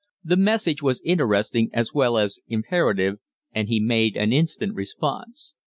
The 0.23 0.35
message 0.35 0.81
was 0.81 0.99
interesting 1.05 1.69
as 1.73 1.93
well 1.93 2.17
as 2.17 2.39
imperative, 2.47 3.19
and 3.53 3.67
he 3.67 3.79
made 3.79 4.17
an 4.17 4.33
instant 4.33 4.73
response. 4.73 5.53